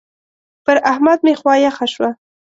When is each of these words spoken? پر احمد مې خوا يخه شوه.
پر 0.65 0.77
احمد 0.91 1.19
مې 1.25 1.33
خوا 1.39 1.55
يخه 1.67 1.85
شوه. 1.93 2.09